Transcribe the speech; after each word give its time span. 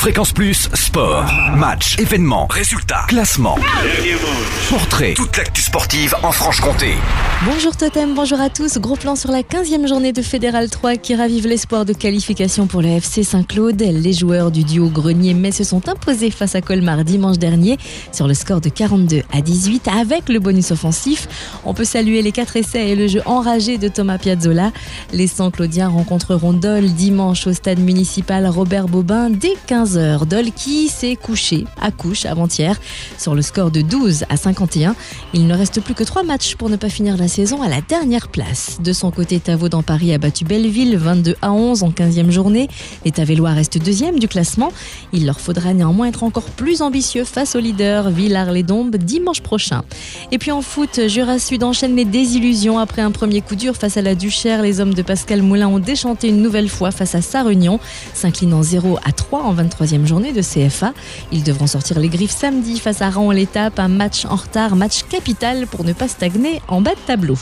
Fréquence 0.00 0.32
Plus, 0.32 0.70
sport, 0.72 1.30
match, 1.58 1.98
événements, 1.98 2.46
résultats, 2.46 3.04
classement, 3.06 3.58
portrait, 4.70 5.12
toute 5.12 5.36
l'actu 5.36 5.60
sportive 5.60 6.14
en 6.22 6.32
Franche-Comté. 6.32 6.94
Bonjour 7.44 7.76
Totem, 7.76 8.14
bonjour 8.14 8.40
à 8.40 8.48
tous. 8.48 8.78
Gros 8.78 8.96
plan 8.96 9.14
sur 9.14 9.30
la 9.30 9.42
15e 9.42 9.86
journée 9.86 10.14
de 10.14 10.22
Fédéral 10.22 10.70
3 10.70 10.96
qui 10.96 11.14
ravive 11.14 11.46
l'espoir 11.46 11.84
de 11.84 11.92
qualification 11.92 12.66
pour 12.66 12.80
le 12.80 12.88
FC 12.88 13.24
Saint-Claude. 13.24 13.80
Les 13.80 14.14
joueurs 14.14 14.50
du 14.50 14.64
duo 14.64 14.88
Grenier-Metz 14.88 15.58
se 15.58 15.64
sont 15.64 15.86
imposés 15.86 16.30
face 16.30 16.54
à 16.54 16.62
Colmar 16.62 17.04
dimanche 17.04 17.38
dernier 17.38 17.76
sur 18.10 18.26
le 18.26 18.32
score 18.32 18.62
de 18.62 18.70
42 18.70 19.22
à 19.32 19.42
18 19.42 19.86
avec 19.88 20.30
le 20.30 20.38
bonus 20.38 20.70
offensif. 20.70 21.28
On 21.66 21.74
peut 21.74 21.84
saluer 21.84 22.22
les 22.22 22.32
4 22.32 22.56
essais 22.56 22.88
et 22.88 22.96
le 22.96 23.06
jeu 23.06 23.20
enragé 23.26 23.76
de 23.76 23.88
Thomas 23.88 24.16
Piazzolla. 24.16 24.72
Les 25.12 25.26
Saint-Claudiens 25.26 25.88
rencontreront 25.88 26.54
Dole 26.54 26.90
dimanche 26.90 27.46
au 27.46 27.52
stade 27.52 27.80
municipal 27.80 28.46
Robert 28.46 28.88
Bobin 28.88 29.28
dès 29.28 29.56
15h. 29.90 30.26
Dole 30.26 30.52
qui 30.52 30.88
s'est 30.88 31.16
couché 31.16 31.64
à 31.80 31.90
couche 31.90 32.24
avant-hier 32.24 32.78
sur 33.18 33.34
le 33.34 33.42
score 33.42 33.70
de 33.70 33.80
12 33.80 34.24
à 34.28 34.36
51. 34.36 34.94
Il 35.34 35.46
ne 35.46 35.54
reste 35.54 35.80
plus 35.80 35.94
que 35.94 36.04
3 36.04 36.22
matchs 36.22 36.54
pour 36.54 36.70
ne 36.70 36.76
pas 36.76 36.88
finir 36.88 37.16
la 37.16 37.28
saison 37.28 37.62
à 37.62 37.68
la 37.68 37.80
dernière 37.80 38.28
place. 38.28 38.78
De 38.82 38.92
son 38.92 39.10
côté, 39.10 39.40
Tavo 39.40 39.68
dans 39.68 39.82
Paris 39.82 40.14
a 40.14 40.18
battu 40.18 40.44
Belleville 40.44 40.96
22 40.96 41.36
à 41.42 41.52
11 41.52 41.82
en 41.82 41.90
15e 41.90 42.30
journée. 42.30 42.68
Les 43.04 43.10
Tavellois 43.10 43.50
restent 43.50 43.78
deuxième 43.78 44.18
du 44.18 44.28
classement. 44.28 44.72
Il 45.12 45.26
leur 45.26 45.40
faudra 45.40 45.74
néanmoins 45.74 46.08
être 46.08 46.22
encore 46.22 46.50
plus 46.50 46.82
ambitieux 46.82 47.24
face 47.24 47.56
au 47.56 47.60
leader 47.60 48.10
Villars-les-Dombes 48.10 48.96
dimanche 48.96 49.40
prochain. 49.40 49.82
Et 50.30 50.38
puis 50.38 50.52
en 50.52 50.62
foot, 50.62 51.08
Jura 51.08 51.38
Sud 51.38 51.64
enchaîne 51.64 51.96
les 51.96 52.04
désillusions 52.04 52.78
après 52.78 53.02
un 53.02 53.10
premier 53.10 53.40
coup 53.40 53.56
dur 53.56 53.74
face 53.74 53.96
à 53.96 54.02
la 54.02 54.14
Duchère. 54.14 54.62
Les 54.62 54.80
hommes 54.80 54.94
de 54.94 55.02
Pascal 55.02 55.42
Moulin 55.42 55.68
ont 55.68 55.78
déchanté 55.78 56.28
une 56.28 56.42
nouvelle 56.42 56.68
fois 56.68 56.90
face 56.90 57.14
à 57.14 57.22
Sarre-Union, 57.22 57.80
s'inclinant 58.14 58.62
0 58.62 58.98
à 59.04 59.12
3 59.12 59.42
en 59.42 59.52
23e 59.80 60.06
journée 60.06 60.32
de 60.32 60.42
CFA. 60.42 60.92
Ils 61.32 61.42
devront 61.42 61.66
sortir 61.66 61.98
les 61.98 62.08
griffes 62.08 62.36
samedi 62.36 62.78
face 62.78 63.02
à 63.02 63.10
Raon 63.10 63.30
l'étape, 63.30 63.78
un 63.78 63.88
match 63.88 64.24
en 64.24 64.36
retard, 64.36 64.76
match 64.76 65.04
capital 65.08 65.66
pour 65.66 65.84
ne 65.84 65.92
pas 65.92 66.08
stagner 66.08 66.60
en 66.68 66.80
bas 66.80 66.94
de 66.94 67.00
tableau. 67.06 67.38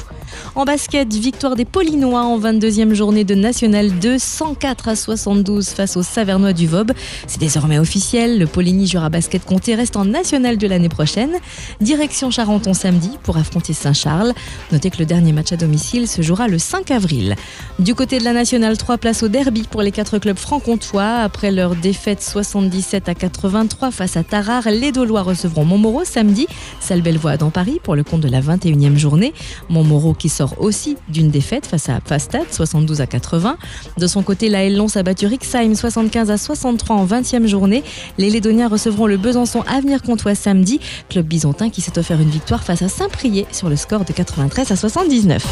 En 0.54 0.64
basket, 0.64 1.12
victoire 1.12 1.56
des 1.56 1.64
Paulinois 1.64 2.22
en 2.22 2.38
22e 2.38 2.92
journée 2.94 3.24
de 3.24 3.34
National 3.34 3.90
2, 3.90 4.18
104 4.18 4.88
à 4.88 4.96
72 4.96 5.68
face 5.68 5.96
aux 5.96 6.02
Savernois 6.02 6.52
du 6.52 6.66
Vob. 6.66 6.92
C'est 7.26 7.40
désormais 7.40 7.78
officiel, 7.78 8.38
le 8.38 8.46
Poligny 8.46 8.86
Jura 8.86 9.08
Basket 9.08 9.44
Comté 9.44 9.74
reste 9.74 9.96
en 9.96 10.04
National 10.04 10.58
de 10.58 10.66
l'année 10.66 10.88
prochaine. 10.88 11.32
Direction 11.80 12.30
Charenton 12.30 12.74
samedi 12.74 13.10
pour 13.22 13.36
affronter 13.36 13.72
Saint-Charles. 13.72 14.32
Notez 14.72 14.90
que 14.90 14.98
le 14.98 15.06
dernier 15.06 15.32
match 15.32 15.52
à 15.52 15.56
domicile 15.56 16.08
se 16.08 16.22
jouera 16.22 16.48
le 16.48 16.58
5 16.58 16.90
avril. 16.90 17.34
Du 17.78 17.94
côté 17.94 18.18
de 18.18 18.24
la 18.24 18.32
Nationale 18.32 18.76
3, 18.76 18.98
place 18.98 19.22
au 19.22 19.28
derby 19.28 19.62
pour 19.68 19.82
les 19.82 19.92
quatre 19.92 20.18
clubs 20.18 20.38
franc-comtois. 20.38 21.18
Après 21.20 21.50
leur 21.50 21.74
défaite 21.74 22.22
77 22.28 23.08
à 23.08 23.14
83 23.14 23.90
face 23.90 24.16
à 24.16 24.22
Tarare, 24.22 24.68
les 24.70 24.92
Dolois 24.92 25.22
recevront 25.22 25.64
Montmoreau 25.64 26.04
samedi. 26.04 26.46
Salle 26.80 27.02
Bellevoie 27.02 27.36
dans 27.36 27.50
Paris 27.50 27.80
pour 27.82 27.96
le 27.96 28.04
compte 28.04 28.20
de 28.20 28.28
la 28.28 28.40
21e 28.40 28.96
journée. 28.96 29.32
Montmoreau 29.68 30.14
qui 30.14 30.28
sort 30.28 30.54
aussi 30.58 30.96
d'une 31.08 31.30
défaite 31.30 31.66
face 31.66 31.88
à 31.88 32.00
Fastad 32.04 32.44
72 32.50 33.00
à 33.00 33.06
80. 33.06 33.56
De 33.96 34.06
son 34.06 34.22
côté, 34.22 34.48
la 34.48 34.68
Lons 34.68 34.94
a 34.96 35.02
battu 35.02 35.26
Rixheim 35.26 35.74
75 35.74 36.30
à 36.30 36.38
63 36.38 36.96
en 36.96 37.06
20e 37.06 37.46
journée. 37.46 37.82
Les 38.18 38.30
Lédoniens 38.30 38.68
recevront 38.68 39.06
le 39.06 39.16
Besançon 39.16 39.62
Avenir 39.66 40.02
Comtois 40.02 40.34
samedi. 40.34 40.80
Club 41.08 41.26
bisontin 41.26 41.70
qui 41.70 41.80
s'est 41.80 41.98
offert 41.98 42.20
une 42.20 42.30
victoire 42.30 42.62
face 42.62 42.82
à 42.82 42.88
Saint-Priest 42.88 43.28
sur 43.52 43.68
le 43.68 43.76
score 43.76 44.04
de 44.04 44.12
93 44.12 44.70
à 44.70 44.76
79. 44.76 45.44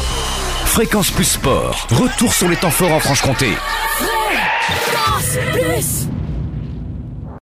Fréquence 0.65 1.11
Plus 1.11 1.25
Sport, 1.25 1.87
retour 1.89 2.33
sur 2.33 2.47
les 2.47 2.55
temps 2.55 2.69
forts 2.69 2.91
en 2.91 2.99
Franche-Comté. 2.99 3.47
Fréquence 4.59 5.37
Plus 5.53 6.16